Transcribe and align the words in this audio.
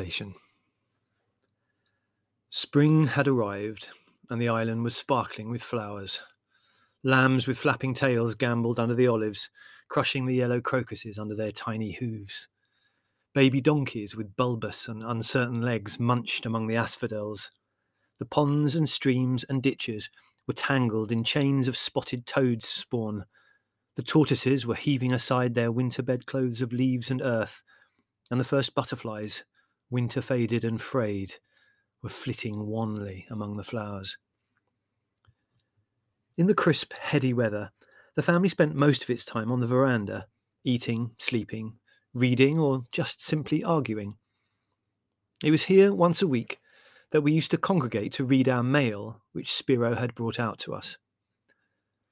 Conversation. 0.00 0.34
Spring 2.48 3.08
had 3.08 3.28
arrived, 3.28 3.88
and 4.30 4.40
the 4.40 4.48
island 4.48 4.82
was 4.82 4.96
sparkling 4.96 5.50
with 5.50 5.62
flowers. 5.62 6.22
Lambs 7.04 7.46
with 7.46 7.58
flapping 7.58 7.92
tails 7.92 8.34
gamboled 8.34 8.78
under 8.80 8.94
the 8.94 9.06
olives, 9.06 9.50
crushing 9.90 10.24
the 10.24 10.34
yellow 10.34 10.58
crocuses 10.62 11.18
under 11.18 11.34
their 11.34 11.52
tiny 11.52 11.92
hooves. 11.92 12.48
Baby 13.34 13.60
donkeys 13.60 14.16
with 14.16 14.36
bulbous 14.36 14.88
and 14.88 15.02
uncertain 15.02 15.60
legs 15.60 16.00
munched 16.00 16.46
among 16.46 16.66
the 16.66 16.76
asphodels. 16.76 17.50
The 18.18 18.24
ponds 18.24 18.74
and 18.74 18.88
streams 18.88 19.44
and 19.50 19.62
ditches 19.62 20.08
were 20.46 20.54
tangled 20.54 21.12
in 21.12 21.24
chains 21.24 21.68
of 21.68 21.76
spotted 21.76 22.24
toads' 22.24 22.66
spawn. 22.66 23.26
The 23.96 24.02
tortoises 24.02 24.64
were 24.64 24.76
heaving 24.76 25.12
aside 25.12 25.54
their 25.54 25.70
winter 25.70 26.02
bedclothes 26.02 26.62
of 26.62 26.72
leaves 26.72 27.10
and 27.10 27.20
earth, 27.20 27.60
and 28.30 28.40
the 28.40 28.44
first 28.44 28.74
butterflies, 28.74 29.44
winter 29.90 30.22
faded 30.22 30.64
and 30.64 30.80
frayed, 30.80 31.34
were 32.02 32.08
flitting 32.08 32.66
wanly 32.66 33.26
among 33.30 33.56
the 33.56 33.64
flowers. 33.64 34.16
In 36.36 36.46
the 36.46 36.54
crisp, 36.54 36.92
heady 36.94 37.32
weather, 37.32 37.70
the 38.16 38.22
family 38.22 38.48
spent 38.48 38.74
most 38.74 39.02
of 39.02 39.10
its 39.10 39.24
time 39.24 39.52
on 39.52 39.60
the 39.60 39.66
veranda, 39.66 40.26
eating, 40.64 41.10
sleeping, 41.18 41.74
reading, 42.14 42.58
or 42.58 42.84
just 42.92 43.24
simply 43.24 43.62
arguing. 43.62 44.16
It 45.44 45.50
was 45.50 45.64
here 45.64 45.92
once 45.92 46.22
a 46.22 46.26
week 46.26 46.58
that 47.12 47.22
we 47.22 47.32
used 47.32 47.50
to 47.50 47.58
congregate 47.58 48.12
to 48.14 48.24
read 48.24 48.48
our 48.48 48.62
mail, 48.62 49.22
which 49.32 49.52
Spiro 49.52 49.94
had 49.94 50.14
brought 50.14 50.38
out 50.38 50.58
to 50.60 50.74
us. 50.74 50.96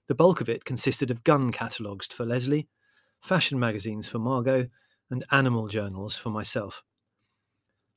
The 0.08 0.14
bulk 0.14 0.40
of 0.40 0.48
it 0.48 0.64
consisted 0.64 1.10
of 1.10 1.24
gun 1.24 1.52
catalogues 1.52 2.06
for 2.06 2.24
Leslie, 2.24 2.68
fashion 3.20 3.58
magazines 3.58 4.08
for 4.08 4.18
Margot, 4.18 4.68
and 5.10 5.24
animal 5.30 5.68
journals 5.68 6.16
for 6.16 6.30
myself. 6.30 6.82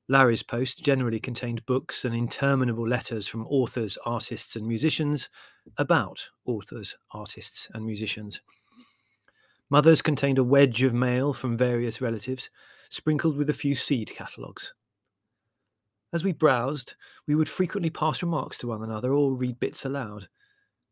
Larry's 0.07 0.43
post 0.43 0.83
generally 0.83 1.19
contained 1.19 1.65
books 1.65 2.03
and 2.03 2.13
interminable 2.13 2.87
letters 2.87 3.27
from 3.27 3.47
authors, 3.47 3.97
artists, 4.05 4.55
and 4.55 4.67
musicians 4.67 5.29
about 5.77 6.29
authors, 6.45 6.95
artists, 7.11 7.69
and 7.73 7.85
musicians. 7.85 8.41
Mother's 9.69 10.01
contained 10.01 10.37
a 10.37 10.43
wedge 10.43 10.83
of 10.83 10.93
mail 10.93 11.33
from 11.33 11.55
various 11.55 12.01
relatives, 12.01 12.49
sprinkled 12.89 13.37
with 13.37 13.49
a 13.49 13.53
few 13.53 13.73
seed 13.73 14.11
catalogues. 14.13 14.73
As 16.11 16.25
we 16.25 16.33
browsed, 16.33 16.95
we 17.25 17.35
would 17.35 17.47
frequently 17.47 17.89
pass 17.89 18.21
remarks 18.21 18.57
to 18.57 18.67
one 18.67 18.83
another 18.83 19.13
or 19.13 19.33
read 19.33 19.61
bits 19.61 19.85
aloud. 19.85 20.27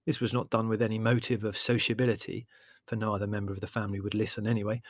This 0.05 0.21
was 0.21 0.31
not 0.31 0.49
done 0.49 0.69
with 0.69 0.81
any 0.81 0.97
motive 0.97 1.43
of 1.43 1.57
sociability, 1.57 2.47
for 2.89 2.95
no 2.95 3.13
other 3.13 3.27
member 3.27 3.53
of 3.53 3.61
the 3.61 3.67
family 3.67 3.99
would 3.99 4.15
listen 4.15 4.47
anyway, 4.47 4.81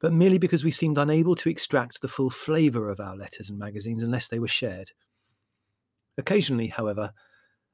but 0.00 0.12
merely 0.12 0.38
because 0.38 0.64
we 0.64 0.70
seemed 0.70 0.96
unable 0.96 1.36
to 1.36 1.50
extract 1.50 2.00
the 2.00 2.08
full 2.08 2.30
flavour 2.30 2.88
of 2.88 2.98
our 2.98 3.14
letters 3.14 3.50
and 3.50 3.58
magazines 3.58 4.02
unless 4.02 4.26
they 4.26 4.38
were 4.38 4.48
shared. 4.48 4.92
Occasionally, 6.16 6.68
however, 6.68 7.12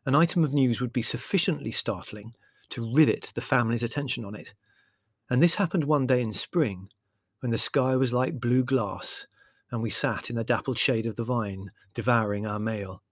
an 0.05 0.15
item 0.15 0.43
of 0.43 0.53
news 0.53 0.81
would 0.81 0.93
be 0.93 1.03
sufficiently 1.03 1.71
startling 1.71 2.33
to 2.71 2.93
rivet 2.93 3.33
the 3.35 3.41
family's 3.41 3.83
attention 3.83 4.25
on 4.25 4.35
it, 4.35 4.53
and 5.31 5.43
this 5.43 5.55
happened 5.55 5.85
one 5.85 6.07
day 6.07 6.21
in 6.21 6.33
spring, 6.33 6.89
when 7.41 7.53
the 7.53 7.59
sky 7.59 7.95
was 7.95 8.13
like 8.13 8.41
blue 8.41 8.65
glass, 8.65 9.27
and 9.71 9.83
we 9.83 9.91
sat 9.91 10.29
in 10.29 10.37
the 10.37 10.45
dappled 10.45 10.79
shade 10.79 11.07
of 11.07 11.17
the 11.17 11.25
vine, 11.25 11.71
devouring 11.95 12.47
our 12.47 12.59
mail. 12.59 13.03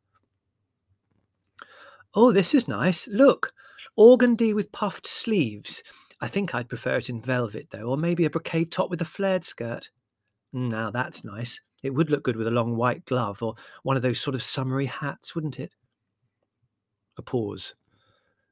Oh, 2.14 2.32
this 2.32 2.54
is 2.54 2.66
nice. 2.66 3.06
Look, 3.08 3.52
organdy 3.96 4.54
with 4.54 4.72
puffed 4.72 5.06
sleeves. 5.06 5.82
I 6.20 6.28
think 6.28 6.54
I'd 6.54 6.68
prefer 6.68 6.96
it 6.96 7.10
in 7.10 7.20
velvet, 7.20 7.68
though, 7.70 7.82
or 7.90 7.96
maybe 7.96 8.24
a 8.24 8.30
brocade 8.30 8.72
top 8.72 8.90
with 8.90 9.02
a 9.02 9.06
flared 9.06 9.44
skirt. 9.44 9.90
Mm, 10.54 10.70
now 10.70 10.90
that's 10.90 11.24
nice. 11.24 11.60
It 11.82 11.94
would 11.94 12.10
look 12.10 12.24
good 12.24 12.36
with 12.36 12.46
a 12.46 12.52
long 12.52 12.76
white 12.76 13.04
glove 13.04 13.42
or 13.42 13.54
one 13.82 13.96
of 13.96 14.02
those 14.02 14.20
sort 14.20 14.34
of 14.34 14.42
summery 14.42 14.86
hats, 14.86 15.34
wouldn't 15.34 15.60
it? 15.60 15.72
A 17.18 17.22
pause. 17.22 17.74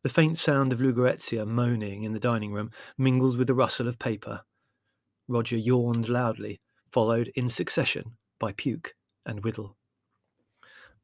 The 0.02 0.10
faint 0.10 0.36
sound 0.36 0.72
of 0.72 0.80
Lugaretzia 0.80 1.46
moaning 1.46 2.02
in 2.02 2.12
the 2.12 2.20
dining 2.20 2.52
room 2.52 2.70
mingled 2.98 3.38
with 3.38 3.46
the 3.46 3.54
rustle 3.54 3.88
of 3.88 3.98
paper. 3.98 4.42
Roger 5.28 5.56
yawned 5.56 6.10
loudly, 6.10 6.60
followed 6.92 7.32
in 7.34 7.48
succession 7.48 8.16
by 8.38 8.52
Puke 8.52 8.94
and 9.24 9.42
Widdle. 9.42 9.76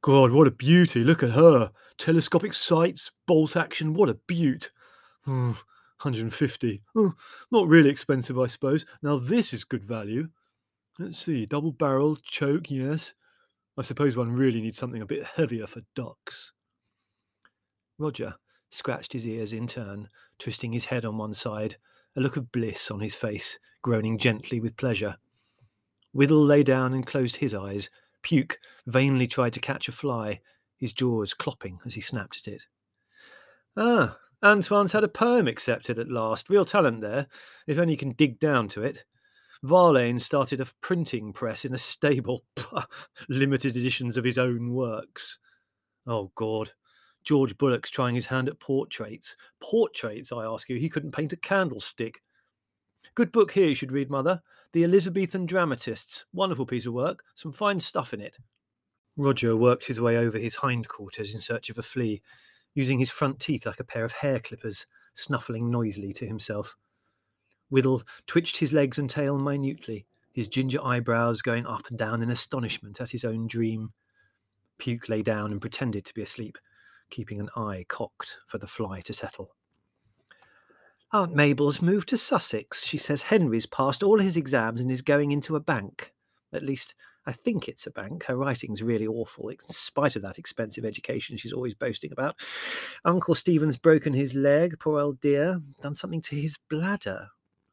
God, 0.02 0.32
what 0.32 0.46
a 0.46 0.50
beauty! 0.50 1.02
Look 1.02 1.22
at 1.22 1.30
her! 1.30 1.72
Telescopic 1.98 2.54
sights, 2.54 3.10
bolt 3.26 3.56
action, 3.56 3.94
what 3.94 4.08
a 4.10 4.14
beaut! 4.14 4.70
Hmm. 5.26 5.52
150. 6.02 6.82
Oh, 6.96 7.12
not 7.50 7.68
really 7.68 7.90
expensive, 7.90 8.38
I 8.38 8.46
suppose. 8.46 8.86
Now 9.02 9.18
this 9.18 9.52
is 9.52 9.64
good 9.64 9.84
value. 9.84 10.28
Let's 10.98 11.18
see, 11.18 11.46
double 11.46 11.72
barrel, 11.72 12.16
choke, 12.16 12.70
yes. 12.70 13.14
I 13.76 13.82
suppose 13.82 14.16
one 14.16 14.32
really 14.32 14.60
needs 14.60 14.78
something 14.78 15.02
a 15.02 15.06
bit 15.06 15.24
heavier 15.24 15.66
for 15.66 15.82
ducks. 15.94 16.52
Roger 17.98 18.34
scratched 18.70 19.12
his 19.12 19.26
ears 19.26 19.52
in 19.52 19.66
turn, 19.66 20.08
twisting 20.38 20.72
his 20.72 20.86
head 20.86 21.04
on 21.04 21.18
one 21.18 21.34
side, 21.34 21.76
a 22.16 22.20
look 22.20 22.36
of 22.36 22.50
bliss 22.50 22.90
on 22.90 23.00
his 23.00 23.14
face, 23.14 23.58
groaning 23.82 24.18
gently 24.18 24.60
with 24.60 24.76
pleasure. 24.76 25.16
Widdle 26.12 26.44
lay 26.44 26.62
down 26.62 26.92
and 26.92 27.06
closed 27.06 27.36
his 27.36 27.54
eyes. 27.54 27.88
Puke 28.22 28.58
vainly 28.86 29.26
tried 29.26 29.52
to 29.52 29.60
catch 29.60 29.88
a 29.88 29.92
fly, 29.92 30.40
his 30.76 30.92
jaws 30.92 31.34
clopping 31.34 31.78
as 31.84 31.94
he 31.94 32.00
snapped 32.00 32.38
at 32.38 32.52
it. 32.54 32.62
Ah, 33.76 34.18
Antoine's 34.42 34.92
had 34.92 35.04
a 35.04 35.08
poem 35.08 35.46
accepted 35.46 35.98
at 35.98 36.10
last. 36.10 36.48
Real 36.48 36.64
talent 36.64 37.00
there, 37.02 37.26
if 37.66 37.78
only 37.78 37.92
you 37.92 37.98
can 37.98 38.12
dig 38.12 38.40
down 38.40 38.68
to 38.68 38.82
it. 38.82 39.04
Verlaine 39.62 40.18
started 40.18 40.60
a 40.60 40.68
printing 40.80 41.32
press 41.32 41.64
in 41.64 41.74
a 41.74 41.78
stable. 41.78 42.44
Limited 43.28 43.76
editions 43.76 44.16
of 44.16 44.24
his 44.24 44.38
own 44.38 44.72
works. 44.72 45.38
Oh, 46.06 46.32
God. 46.34 46.72
George 47.24 47.58
Bullock's 47.58 47.90
trying 47.90 48.14
his 48.14 48.26
hand 48.26 48.48
at 48.48 48.58
portraits. 48.60 49.36
Portraits, 49.60 50.32
I 50.32 50.44
ask 50.44 50.70
you. 50.70 50.76
He 50.76 50.88
couldn't 50.88 51.12
paint 51.12 51.34
a 51.34 51.36
candlestick. 51.36 52.22
Good 53.14 53.32
book 53.32 53.50
here 53.50 53.68
you 53.68 53.74
should 53.74 53.92
read, 53.92 54.08
Mother. 54.08 54.40
The 54.72 54.84
Elizabethan 54.84 55.44
Dramatists. 55.44 56.24
Wonderful 56.32 56.64
piece 56.64 56.86
of 56.86 56.94
work. 56.94 57.22
Some 57.34 57.52
fine 57.52 57.80
stuff 57.80 58.14
in 58.14 58.22
it. 58.22 58.36
Roger 59.18 59.54
worked 59.54 59.84
his 59.84 60.00
way 60.00 60.16
over 60.16 60.38
his 60.38 60.54
hindquarters 60.54 61.34
in 61.34 61.42
search 61.42 61.68
of 61.68 61.76
a 61.76 61.82
flea 61.82 62.22
using 62.74 62.98
his 62.98 63.10
front 63.10 63.40
teeth 63.40 63.66
like 63.66 63.80
a 63.80 63.84
pair 63.84 64.04
of 64.04 64.12
hair 64.12 64.38
clippers, 64.38 64.86
snuffling 65.14 65.70
noisily 65.70 66.12
to 66.14 66.26
himself. 66.26 66.76
Widdle 67.70 68.02
twitched 68.26 68.58
his 68.58 68.72
legs 68.72 68.98
and 68.98 69.08
tail 69.08 69.38
minutely, 69.38 70.06
his 70.32 70.48
ginger 70.48 70.84
eyebrows 70.84 71.42
going 71.42 71.66
up 71.66 71.88
and 71.88 71.98
down 71.98 72.22
in 72.22 72.30
astonishment 72.30 73.00
at 73.00 73.10
his 73.10 73.24
own 73.24 73.46
dream. 73.46 73.92
Puke 74.78 75.08
lay 75.08 75.22
down 75.22 75.52
and 75.52 75.60
pretended 75.60 76.04
to 76.06 76.14
be 76.14 76.22
asleep, 76.22 76.58
keeping 77.10 77.40
an 77.40 77.50
eye 77.56 77.84
cocked 77.88 78.36
for 78.46 78.58
the 78.58 78.66
fly 78.66 79.00
to 79.02 79.12
settle. 79.12 79.54
Aunt 81.12 81.34
Mabel's 81.34 81.82
moved 81.82 82.08
to 82.10 82.16
Sussex. 82.16 82.84
She 82.84 82.96
says 82.96 83.22
Henry's 83.22 83.66
passed 83.66 84.02
all 84.02 84.20
his 84.20 84.36
exams 84.36 84.80
and 84.80 84.90
is 84.90 85.02
going 85.02 85.32
into 85.32 85.56
a 85.56 85.60
bank. 85.60 86.12
At 86.52 86.62
least, 86.62 86.94
I 87.26 87.32
think 87.32 87.68
it's 87.68 87.86
a 87.86 87.90
bank. 87.90 88.24
Her 88.24 88.36
writing's 88.36 88.82
really 88.82 89.06
awful, 89.06 89.50
in 89.50 89.58
spite 89.68 90.16
of 90.16 90.22
that 90.22 90.38
expensive 90.38 90.84
education 90.84 91.36
she's 91.36 91.52
always 91.52 91.74
boasting 91.74 92.12
about. 92.12 92.36
Uncle 93.04 93.34
Stephen's 93.34 93.76
broken 93.76 94.12
his 94.12 94.34
leg, 94.34 94.78
poor 94.80 95.00
old 95.00 95.20
dear, 95.20 95.60
done 95.82 95.94
something 95.94 96.22
to 96.22 96.36
his 96.36 96.56
bladder. 96.70 97.28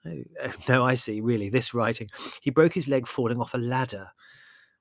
Oh, 0.05 0.23
oh, 0.43 0.53
no, 0.69 0.85
I 0.85 0.95
see, 0.95 1.21
really, 1.21 1.49
this 1.49 1.73
writing. 1.73 2.09
He 2.41 2.49
broke 2.49 2.73
his 2.73 2.87
leg 2.87 3.07
falling 3.07 3.39
off 3.39 3.53
a 3.53 3.57
ladder. 3.57 4.09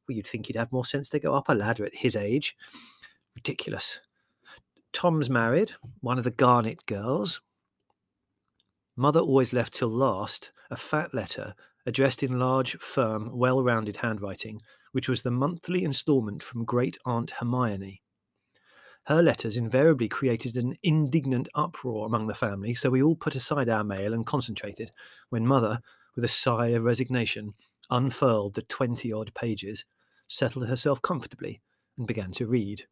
Well, 0.09 0.17
you'd 0.17 0.27
think 0.27 0.47
he'd 0.47 0.57
have 0.57 0.73
more 0.73 0.85
sense 0.85 1.09
to 1.11 1.21
go 1.21 1.35
up 1.35 1.49
a 1.49 1.55
ladder 1.55 1.85
at 1.85 1.95
his 1.95 2.17
age. 2.17 2.57
Ridiculous. 3.35 4.01
Tom's 4.93 5.31
married, 5.31 5.73
one 6.01 6.19
of 6.19 6.25
the 6.25 6.31
Garnet 6.31 6.87
girls. 6.87 7.41
Mother 8.97 9.21
always 9.21 9.53
left 9.53 9.75
till 9.75 9.91
last 9.91 10.53
a 10.71 10.77
fat 10.77 11.15
letter 11.15 11.55
addressed 11.87 12.23
in 12.23 12.39
large, 12.39 12.77
firm, 12.79 13.31
well 13.37 13.63
rounded 13.63 13.99
handwriting, 13.99 14.61
which 14.93 15.09
was 15.09 15.23
the 15.23 15.31
monthly 15.31 15.85
instalment 15.85 16.43
from 16.43 16.65
great 16.65 16.99
aunt 17.05 17.33
Hermione. 17.39 18.03
Her 19.05 19.23
letters 19.23 19.57
invariably 19.57 20.09
created 20.09 20.57
an 20.57 20.77
indignant 20.83 21.49
uproar 21.55 22.07
among 22.07 22.27
the 22.27 22.35
family, 22.35 22.75
so 22.75 22.91
we 22.91 23.03
all 23.03 23.15
put 23.15 23.37
aside 23.37 23.69
our 23.69 23.85
mail 23.85 24.13
and 24.13 24.27
concentrated, 24.27 24.91
when 25.29 25.47
Mother, 25.47 25.81
with 26.17 26.25
a 26.25 26.29
sigh 26.29 26.69
of 26.69 26.83
resignation, 26.83 27.55
unfurled 27.89 28.55
the 28.55 28.63
twenty 28.63 29.13
odd 29.13 29.33
pages, 29.35 29.85
settled 30.27 30.67
herself 30.67 31.01
comfortably, 31.03 31.61
and 31.97 32.09
began 32.09 32.33
to 32.33 32.47
read. 32.47 32.87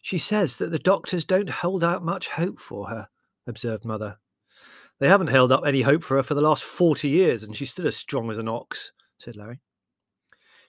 She 0.00 0.16
says 0.16 0.56
that 0.56 0.70
the 0.70 0.78
doctors 0.78 1.26
don't 1.26 1.50
hold 1.50 1.84
out 1.84 2.02
much 2.02 2.28
hope 2.28 2.58
for 2.58 2.88
her, 2.88 3.08
observed 3.46 3.84
Mother. 3.84 4.16
They 5.00 5.08
haven't 5.08 5.28
held 5.28 5.50
up 5.50 5.64
any 5.66 5.80
hope 5.82 6.02
for 6.02 6.16
her 6.16 6.22
for 6.22 6.34
the 6.34 6.42
last 6.42 6.62
40 6.62 7.08
years, 7.08 7.42
and 7.42 7.56
she's 7.56 7.70
still 7.70 7.88
as 7.88 7.96
strong 7.96 8.30
as 8.30 8.36
an 8.36 8.48
ox, 8.48 8.92
said 9.18 9.34
Larry. 9.34 9.60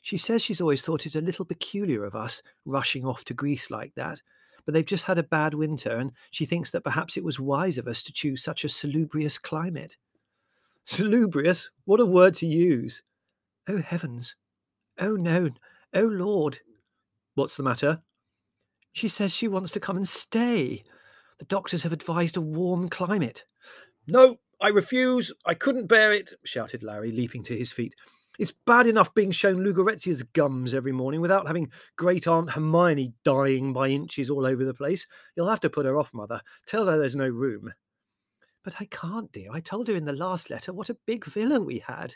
She 0.02 0.18
says 0.18 0.42
she's 0.42 0.62
always 0.62 0.82
thought 0.82 1.06
it 1.06 1.16
a 1.16 1.22
little 1.22 1.46
peculiar 1.46 2.06
of 2.06 2.16
us 2.16 2.42
rushing 2.66 3.06
off 3.06 3.26
to 3.26 3.34
Greece 3.34 3.70
like 3.70 3.94
that, 3.96 4.22
but 4.66 4.74
they've 4.74 4.86
just 4.86 5.04
had 5.04 5.18
a 5.18 5.24
bad 5.24 5.54
winter, 5.54 5.98
and 5.98 6.14
she 6.32 6.46
thinks 6.46 6.72
that 6.72 6.84
perhaps 6.84 7.18
it 7.18 7.26
was 7.26 7.42
wise 7.42 7.78
of 7.78 7.88
us 7.88 8.02
to 8.04 8.14
choose 8.14 8.42
such 8.42 8.64
a 8.64 8.70
salubrious 8.70 9.38
climate. 9.38 9.98
Salubrious? 10.86 11.70
What 11.84 12.00
a 12.00 12.06
word 12.06 12.34
to 12.36 12.48
use! 12.48 13.04
Oh, 13.68 13.82
heavens! 13.82 14.36
Oh, 14.98 15.16
no. 15.16 15.50
Oh, 15.94 16.04
Lord. 16.04 16.60
What's 17.36 17.58
the 17.58 17.64
matter? 17.64 18.02
She 18.94 19.08
says 19.08 19.34
she 19.34 19.48
wants 19.48 19.72
to 19.74 19.80
come 19.80 19.98
and 19.98 20.08
stay. 20.08 20.84
The 21.38 21.46
doctors 21.46 21.84
have 21.84 21.94
advised 21.94 22.38
a 22.38 22.42
warm 22.42 22.88
climate. 22.88 23.44
No, 24.08 24.38
I 24.62 24.70
refuse. 24.70 25.32
I 25.46 25.54
couldn't 25.54 25.88
bear 25.88 26.12
it, 26.12 26.34
shouted 26.44 26.84
Larry, 26.84 27.12
leaping 27.12 27.44
to 27.44 27.58
his 27.58 27.72
feet. 27.72 27.96
It's 28.40 28.54
bad 28.66 28.88
enough 28.88 29.14
being 29.14 29.32
shown 29.32 29.64
Lugaretzia's 29.64 30.24
gums 30.24 30.74
every 30.74 30.92
morning 30.92 31.22
without 31.22 31.48
having 31.48 31.72
great 31.96 32.28
Aunt 32.28 32.50
Hermione 32.50 33.14
dying 33.24 33.74
by 33.74 33.90
inches 33.90 34.30
all 34.30 34.46
over 34.46 34.66
the 34.66 34.74
place. 34.74 35.06
You'll 35.36 35.50
have 35.50 35.60
to 35.60 35.70
put 35.70 35.86
her 35.86 36.00
off, 36.00 36.14
Mother. 36.14 36.42
Tell 36.66 36.88
her 36.88 36.98
there's 36.98 37.16
no 37.16 37.28
room. 37.28 37.72
But 38.64 38.76
I 38.80 38.86
can't, 38.86 39.32
dear. 39.32 39.52
I 39.52 39.60
told 39.60 39.88
her 39.88 39.96
in 39.96 40.06
the 40.06 40.14
last 40.14 40.50
letter 40.50 40.74
what 40.74 40.90
a 40.90 40.98
big 41.06 41.26
villa 41.26 41.60
we 41.60 41.80
had. 41.80 42.16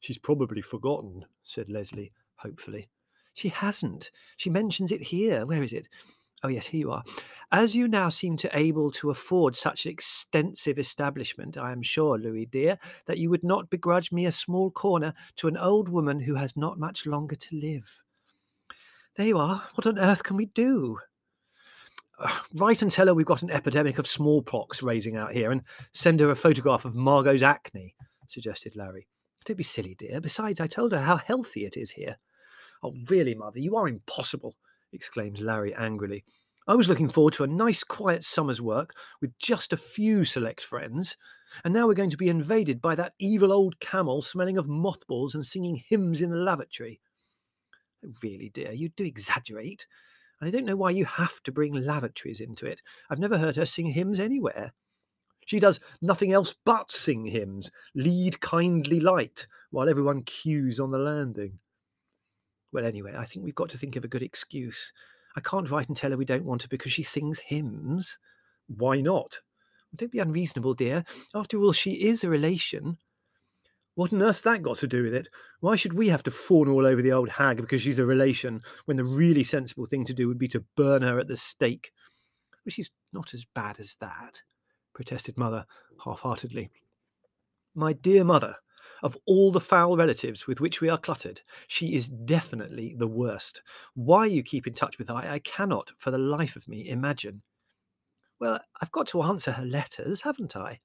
She's 0.00 0.18
probably 0.18 0.62
forgotten, 0.62 1.24
said 1.42 1.68
Leslie, 1.68 2.12
hopefully. 2.36 2.88
She 3.34 3.48
hasn't. 3.48 4.10
She 4.36 4.50
mentions 4.50 4.92
it 4.92 5.02
here. 5.02 5.44
Where 5.44 5.62
is 5.62 5.72
it? 5.72 5.88
Oh, 6.42 6.48
yes, 6.48 6.66
here 6.66 6.80
you 6.80 6.92
are. 6.92 7.04
As 7.50 7.74
you 7.74 7.88
now 7.88 8.10
seem 8.10 8.36
to 8.38 8.58
able 8.58 8.90
to 8.92 9.10
afford 9.10 9.56
such 9.56 9.86
extensive 9.86 10.78
establishment, 10.78 11.56
I 11.56 11.72
am 11.72 11.82
sure, 11.82 12.18
Louis 12.18 12.46
dear, 12.46 12.78
that 13.06 13.18
you 13.18 13.30
would 13.30 13.44
not 13.44 13.70
begrudge 13.70 14.12
me 14.12 14.26
a 14.26 14.32
small 14.32 14.70
corner 14.70 15.14
to 15.36 15.48
an 15.48 15.56
old 15.56 15.88
woman 15.88 16.20
who 16.20 16.34
has 16.34 16.56
not 16.56 16.78
much 16.78 17.06
longer 17.06 17.36
to 17.36 17.56
live. 17.56 18.02
There 19.16 19.26
you 19.26 19.38
are. 19.38 19.62
What 19.74 19.86
on 19.86 19.98
earth 19.98 20.22
can 20.24 20.36
we 20.36 20.46
do? 20.46 20.98
Uh, 22.18 22.38
write 22.54 22.82
and 22.82 22.90
tell 22.90 23.06
her 23.06 23.14
we've 23.14 23.24
got 23.24 23.42
an 23.42 23.50
epidemic 23.50 23.98
of 23.98 24.06
smallpox 24.06 24.82
raising 24.82 25.16
out 25.16 25.32
here 25.32 25.50
and 25.50 25.62
send 25.92 26.20
her 26.20 26.30
a 26.30 26.36
photograph 26.36 26.84
of 26.84 26.94
Margot's 26.94 27.42
acne, 27.42 27.94
suggested 28.26 28.76
Larry. 28.76 29.06
Don't 29.44 29.56
be 29.56 29.62
silly, 29.62 29.94
dear. 29.94 30.20
Besides, 30.20 30.60
I 30.60 30.66
told 30.66 30.92
her 30.92 31.00
how 31.00 31.16
healthy 31.16 31.64
it 31.64 31.76
is 31.76 31.92
here. 31.92 32.16
Oh, 32.82 32.94
really, 33.08 33.34
Mother, 33.34 33.60
you 33.60 33.76
are 33.76 33.88
impossible 33.88 34.56
exclaimed 34.94 35.40
Larry 35.40 35.74
angrily. 35.74 36.24
I 36.66 36.74
was 36.74 36.88
looking 36.88 37.10
forward 37.10 37.34
to 37.34 37.44
a 37.44 37.48
nice, 37.48 37.84
quiet 37.84 38.24
summer's 38.24 38.62
work 38.62 38.94
with 39.20 39.38
just 39.38 39.72
a 39.72 39.76
few 39.76 40.24
select 40.24 40.62
friends, 40.62 41.16
and 41.62 41.74
now 41.74 41.86
we're 41.86 41.94
going 41.94 42.10
to 42.10 42.16
be 42.16 42.30
invaded 42.30 42.80
by 42.80 42.94
that 42.94 43.12
evil 43.18 43.52
old 43.52 43.78
camel 43.80 44.22
smelling 44.22 44.56
of 44.56 44.68
mothballs 44.68 45.34
and 45.34 45.46
singing 45.46 45.76
hymns 45.76 46.22
in 46.22 46.30
the 46.30 46.36
lavatory. 46.36 47.00
Oh, 48.04 48.12
really, 48.22 48.48
dear, 48.48 48.72
you 48.72 48.88
do 48.88 49.04
exaggerate. 49.04 49.86
And 50.40 50.48
I 50.48 50.50
don't 50.50 50.64
know 50.64 50.76
why 50.76 50.90
you 50.90 51.04
have 51.04 51.42
to 51.44 51.52
bring 51.52 51.74
lavatories 51.74 52.40
into 52.40 52.66
it. 52.66 52.80
I've 53.10 53.18
never 53.18 53.38
heard 53.38 53.56
her 53.56 53.66
sing 53.66 53.86
hymns 53.88 54.18
anywhere. 54.18 54.72
She 55.46 55.60
does 55.60 55.80
nothing 56.00 56.32
else 56.32 56.54
but 56.64 56.90
sing 56.90 57.26
hymns, 57.26 57.70
lead 57.94 58.40
kindly 58.40 59.00
light, 59.00 59.46
while 59.70 59.88
everyone 59.88 60.22
queues 60.22 60.80
on 60.80 60.90
the 60.90 60.98
landing. 60.98 61.58
Well, 62.74 62.84
anyway, 62.84 63.14
I 63.16 63.24
think 63.24 63.44
we've 63.44 63.54
got 63.54 63.68
to 63.70 63.78
think 63.78 63.94
of 63.94 64.04
a 64.04 64.08
good 64.08 64.22
excuse. 64.22 64.92
I 65.36 65.40
can't 65.40 65.70
write 65.70 65.86
and 65.86 65.96
tell 65.96 66.10
her 66.10 66.16
we 66.16 66.24
don't 66.24 66.44
want 66.44 66.62
her 66.62 66.68
because 66.68 66.92
she 66.92 67.04
sings 67.04 67.38
hymns. 67.38 68.18
Why 68.66 69.00
not? 69.00 69.38
Don't 69.94 70.10
be 70.10 70.18
unreasonable, 70.18 70.74
dear. 70.74 71.04
After 71.36 71.56
all, 71.58 71.72
she 71.72 71.92
is 71.92 72.24
a 72.24 72.28
relation. 72.28 72.98
What 73.94 74.12
on 74.12 74.22
earth's 74.22 74.42
that 74.42 74.62
got 74.62 74.78
to 74.78 74.88
do 74.88 75.04
with 75.04 75.14
it? 75.14 75.28
Why 75.60 75.76
should 75.76 75.92
we 75.92 76.08
have 76.08 76.24
to 76.24 76.32
fawn 76.32 76.68
all 76.68 76.84
over 76.84 77.00
the 77.00 77.12
old 77.12 77.28
hag 77.28 77.58
because 77.58 77.80
she's 77.80 78.00
a 78.00 78.04
relation 78.04 78.60
when 78.86 78.96
the 78.96 79.04
really 79.04 79.44
sensible 79.44 79.86
thing 79.86 80.04
to 80.06 80.12
do 80.12 80.26
would 80.26 80.38
be 80.38 80.48
to 80.48 80.64
burn 80.76 81.02
her 81.02 81.20
at 81.20 81.28
the 81.28 81.36
stake? 81.36 81.92
Well, 82.66 82.72
she's 82.72 82.90
not 83.12 83.34
as 83.34 83.44
bad 83.54 83.78
as 83.78 83.94
that, 84.00 84.42
protested 84.94 85.38
Mother 85.38 85.64
half 86.04 86.20
heartedly. 86.20 86.72
My 87.72 87.92
dear 87.92 88.24
Mother, 88.24 88.56
of 89.02 89.16
all 89.26 89.52
the 89.52 89.60
foul 89.60 89.96
relatives 89.96 90.46
with 90.46 90.60
which 90.60 90.80
we 90.80 90.88
are 90.88 90.98
cluttered, 90.98 91.40
she 91.68 91.94
is 91.94 92.08
definitely 92.08 92.94
the 92.96 93.06
worst. 93.06 93.62
Why 93.94 94.26
you 94.26 94.42
keep 94.42 94.66
in 94.66 94.74
touch 94.74 94.98
with 94.98 95.08
her, 95.08 95.14
I 95.14 95.38
cannot, 95.40 95.92
for 95.96 96.10
the 96.10 96.18
life 96.18 96.56
of 96.56 96.68
me, 96.68 96.88
imagine. 96.88 97.42
Well, 98.40 98.60
I've 98.80 98.92
got 98.92 99.06
to 99.08 99.22
answer 99.22 99.52
her 99.52 99.64
letters, 99.64 100.22
haven't 100.22 100.56
I? 100.56 100.80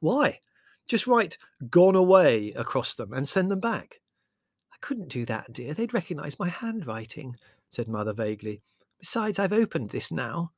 Why? 0.00 0.40
Just 0.86 1.06
write 1.06 1.38
gone 1.70 1.96
away 1.96 2.52
across 2.54 2.94
them 2.94 3.12
and 3.12 3.28
send 3.28 3.50
them 3.50 3.60
back. 3.60 4.00
I 4.72 4.76
couldn't 4.80 5.08
do 5.08 5.24
that, 5.24 5.52
dear. 5.52 5.74
They'd 5.74 5.94
recognize 5.94 6.38
my 6.38 6.48
handwriting, 6.48 7.36
said 7.70 7.88
Mother 7.88 8.12
vaguely. 8.12 8.62
Besides, 9.00 9.38
I've 9.38 9.52
opened 9.52 9.90
this 9.90 10.10
now. 10.10 10.52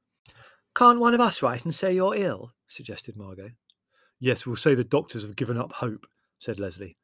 Can't 0.74 1.00
one 1.00 1.14
of 1.14 1.20
us 1.20 1.42
write 1.42 1.64
and 1.64 1.74
say 1.74 1.94
you're 1.94 2.14
ill? 2.14 2.52
suggested 2.68 3.16
Margot. 3.16 3.50
Yes, 4.20 4.44
we'll 4.44 4.56
say 4.56 4.74
the 4.74 4.84
doctors 4.84 5.22
have 5.22 5.36
given 5.36 5.56
up 5.56 5.72
hope, 5.72 6.06
said 6.38 6.58
Leslie. 6.58 6.96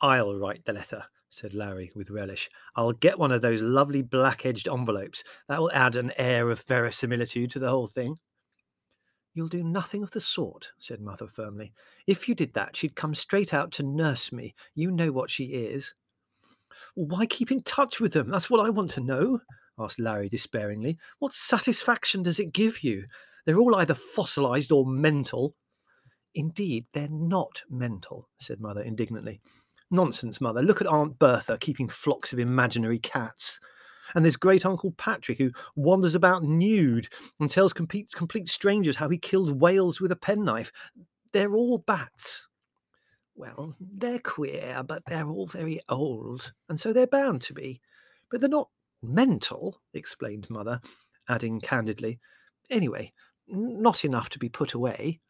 I'll 0.00 0.34
write 0.36 0.64
the 0.64 0.72
letter, 0.72 1.04
said 1.28 1.54
Larry 1.54 1.92
with 1.94 2.10
relish. 2.10 2.48
I'll 2.74 2.92
get 2.92 3.18
one 3.18 3.32
of 3.32 3.42
those 3.42 3.62
lovely 3.62 4.02
black 4.02 4.46
edged 4.46 4.68
envelopes. 4.68 5.22
That 5.48 5.60
will 5.60 5.70
add 5.72 5.96
an 5.96 6.12
air 6.16 6.50
of 6.50 6.64
verisimilitude 6.66 7.50
to 7.52 7.58
the 7.58 7.68
whole 7.68 7.86
thing. 7.86 8.16
You'll 9.32 9.48
do 9.48 9.62
nothing 9.62 10.02
of 10.02 10.10
the 10.10 10.20
sort, 10.20 10.70
said 10.80 11.00
Mother 11.00 11.28
firmly. 11.28 11.72
If 12.06 12.28
you 12.28 12.34
did 12.34 12.54
that, 12.54 12.76
she'd 12.76 12.96
come 12.96 13.14
straight 13.14 13.54
out 13.54 13.70
to 13.72 13.84
nurse 13.84 14.32
me. 14.32 14.54
You 14.74 14.90
know 14.90 15.12
what 15.12 15.30
she 15.30 15.44
is. 15.44 15.94
why 16.94 17.26
keep 17.26 17.52
in 17.52 17.62
touch 17.62 18.00
with 18.00 18.12
them? 18.12 18.30
That's 18.30 18.50
what 18.50 18.64
I 18.64 18.70
want 18.70 18.90
to 18.92 19.00
know, 19.00 19.40
asked 19.78 20.00
Larry 20.00 20.28
despairingly. 20.28 20.98
What 21.18 21.32
satisfaction 21.32 22.22
does 22.22 22.40
it 22.40 22.52
give 22.52 22.82
you? 22.82 23.04
They're 23.46 23.58
all 23.58 23.76
either 23.76 23.94
fossilized 23.94 24.72
or 24.72 24.84
mental. 24.84 25.54
Indeed, 26.34 26.86
they're 26.92 27.08
not 27.08 27.62
mental, 27.68 28.28
said 28.40 28.60
Mother 28.60 28.82
indignantly. 28.82 29.40
Nonsense, 29.90 30.40
Mother. 30.40 30.62
Look 30.62 30.80
at 30.80 30.86
Aunt 30.86 31.18
Bertha 31.18 31.58
keeping 31.58 31.88
flocks 31.88 32.32
of 32.32 32.38
imaginary 32.38 32.98
cats. 32.98 33.58
And 34.14 34.24
there's 34.24 34.36
great 34.36 34.66
Uncle 34.66 34.92
Patrick 34.92 35.38
who 35.38 35.50
wanders 35.76 36.14
about 36.14 36.42
nude 36.42 37.08
and 37.38 37.50
tells 37.50 37.72
complete, 37.72 38.10
complete 38.12 38.48
strangers 38.48 38.96
how 38.96 39.08
he 39.08 39.18
killed 39.18 39.60
whales 39.60 40.00
with 40.00 40.12
a 40.12 40.16
penknife. 40.16 40.72
They're 41.32 41.54
all 41.54 41.78
bats. 41.78 42.46
Well, 43.36 43.74
they're 43.80 44.18
queer, 44.18 44.82
but 44.86 45.02
they're 45.06 45.28
all 45.28 45.46
very 45.46 45.80
old, 45.88 46.52
and 46.68 46.78
so 46.78 46.92
they're 46.92 47.06
bound 47.06 47.42
to 47.42 47.54
be. 47.54 47.80
But 48.30 48.40
they're 48.40 48.50
not 48.50 48.68
mental, 49.02 49.80
explained 49.94 50.48
Mother, 50.50 50.80
adding 51.28 51.60
candidly. 51.60 52.18
Anyway, 52.68 53.12
not 53.48 54.04
enough 54.04 54.28
to 54.30 54.38
be 54.38 54.48
put 54.48 54.74
away. 54.74 55.20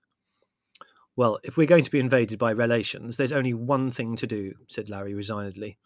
Well, 1.20 1.38
if 1.42 1.58
we're 1.58 1.66
going 1.66 1.84
to 1.84 1.90
be 1.90 2.00
invaded 2.00 2.38
by 2.38 2.50
relations, 2.50 3.18
there's 3.18 3.30
only 3.30 3.52
one 3.52 3.90
thing 3.90 4.16
to 4.16 4.26
do, 4.26 4.54
said 4.68 4.88
Larry 4.88 5.12
resignedly. 5.12 5.76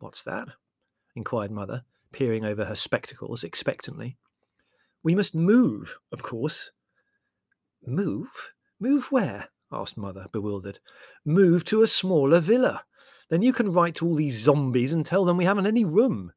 What's 0.00 0.22
that? 0.24 0.48
inquired 1.16 1.50
Mother, 1.50 1.84
peering 2.12 2.44
over 2.44 2.66
her 2.66 2.74
spectacles 2.74 3.42
expectantly. 3.42 4.18
We 5.02 5.14
must 5.14 5.34
move, 5.34 5.96
of 6.12 6.22
course. 6.22 6.72
Move? 7.86 8.52
Move 8.78 9.10
where? 9.10 9.48
asked 9.72 9.96
Mother, 9.96 10.26
bewildered. 10.30 10.80
Move 11.24 11.64
to 11.64 11.80
a 11.80 11.86
smaller 11.86 12.40
villa. 12.40 12.82
Then 13.30 13.40
you 13.40 13.54
can 13.54 13.72
write 13.72 13.94
to 13.94 14.06
all 14.06 14.14
these 14.14 14.42
zombies 14.42 14.92
and 14.92 15.06
tell 15.06 15.24
them 15.24 15.38
we 15.38 15.46
haven't 15.46 15.66
any 15.66 15.86
room. 15.86 16.34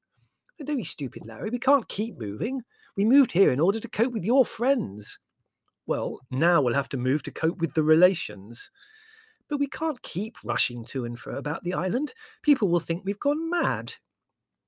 Don't 0.65 0.77
be 0.77 0.85
stupid, 0.85 1.23
Larry. 1.25 1.49
We 1.49 1.59
can't 1.59 1.89
keep 1.89 2.17
moving. 2.17 2.61
We 2.95 3.03
moved 3.03 3.33
here 3.33 3.51
in 3.51 3.59
order 3.59 3.81
to 3.81 3.89
cope 3.89 4.13
with 4.13 4.23
your 4.23 4.45
friends. 4.45 5.19
Well, 5.91 6.21
now 6.31 6.61
we'll 6.61 6.73
have 6.73 6.87
to 6.87 6.97
move 6.97 7.21
to 7.23 7.31
cope 7.31 7.59
with 7.59 7.73
the 7.73 7.83
relations. 7.83 8.71
But 9.49 9.59
we 9.59 9.67
can't 9.67 10.01
keep 10.01 10.37
rushing 10.41 10.85
to 10.85 11.03
and 11.03 11.19
fro 11.19 11.35
about 11.35 11.65
the 11.65 11.73
island. 11.73 12.13
People 12.43 12.69
will 12.69 12.79
think 12.79 13.03
we've 13.03 13.19
gone 13.19 13.49
mad. 13.49 13.95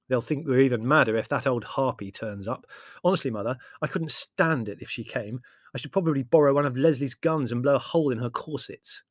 They'll 0.09 0.19
think 0.19 0.45
we're 0.45 0.59
even 0.59 0.85
madder 0.85 1.15
if 1.15 1.29
that 1.29 1.47
old 1.47 1.63
harpy 1.63 2.11
turns 2.11 2.45
up. 2.45 2.67
Honestly, 3.05 3.31
Mother, 3.31 3.55
I 3.81 3.87
couldn't 3.87 4.11
stand 4.11 4.67
it 4.67 4.81
if 4.81 4.89
she 4.89 5.05
came. 5.05 5.39
I 5.73 5.77
should 5.77 5.93
probably 5.93 6.23
borrow 6.23 6.53
one 6.53 6.65
of 6.65 6.75
Leslie's 6.75 7.15
guns 7.15 7.53
and 7.53 7.63
blow 7.63 7.75
a 7.75 7.79
hole 7.79 8.11
in 8.11 8.17
her 8.17 8.29
corsets. 8.29 9.05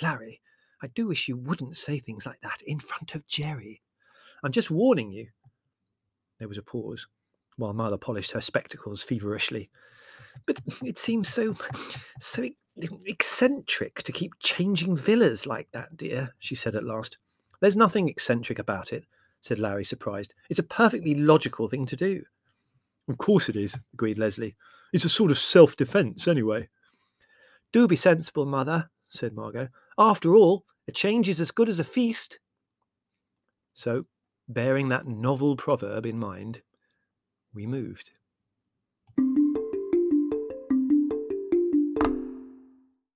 Larry, 0.00 0.40
I 0.82 0.86
do 0.86 1.08
wish 1.08 1.28
you 1.28 1.36
wouldn't 1.36 1.76
say 1.76 1.98
things 1.98 2.24
like 2.24 2.40
that 2.40 2.62
in 2.66 2.78
front 2.80 3.14
of 3.14 3.26
Gerry. 3.26 3.82
I'm 4.42 4.52
just 4.52 4.70
warning 4.70 5.12
you. 5.12 5.26
There 6.38 6.48
was 6.48 6.56
a 6.56 6.62
pause, 6.62 7.06
while 7.58 7.74
Mother 7.74 7.98
polished 7.98 8.32
her 8.32 8.40
spectacles 8.40 9.02
feverishly. 9.02 9.68
But 10.46 10.60
it 10.82 10.98
seems 10.98 11.28
so, 11.28 11.56
so 12.20 12.44
eccentric 13.06 14.02
to 14.02 14.12
keep 14.12 14.32
changing 14.40 14.96
villas 14.96 15.46
like 15.46 15.70
that, 15.72 15.96
dear, 15.96 16.34
she 16.38 16.54
said 16.54 16.74
at 16.74 16.84
last. 16.84 17.18
There's 17.60 17.76
nothing 17.76 18.08
eccentric 18.08 18.58
about 18.58 18.92
it, 18.92 19.04
said 19.40 19.58
Larry, 19.58 19.84
surprised. 19.84 20.34
It's 20.48 20.58
a 20.58 20.64
perfectly 20.64 21.14
logical 21.14 21.68
thing 21.68 21.86
to 21.86 21.96
do. 21.96 22.22
Of 23.08 23.18
course 23.18 23.48
it 23.48 23.56
is, 23.56 23.76
agreed 23.92 24.18
Leslie. 24.18 24.56
It's 24.92 25.04
a 25.04 25.08
sort 25.08 25.30
of 25.30 25.38
self 25.38 25.76
defence, 25.76 26.26
anyway. 26.26 26.68
Do 27.72 27.86
be 27.86 27.96
sensible, 27.96 28.46
Mother, 28.46 28.90
said 29.08 29.34
Margot. 29.34 29.68
After 29.98 30.34
all, 30.34 30.64
a 30.88 30.92
change 30.92 31.28
is 31.28 31.40
as 31.40 31.50
good 31.50 31.68
as 31.68 31.78
a 31.78 31.84
feast. 31.84 32.38
So, 33.74 34.06
bearing 34.48 34.88
that 34.88 35.06
novel 35.06 35.56
proverb 35.56 36.06
in 36.06 36.18
mind, 36.18 36.62
we 37.54 37.66
moved. 37.66 38.10